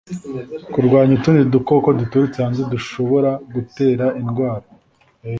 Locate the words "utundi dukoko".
1.17-1.87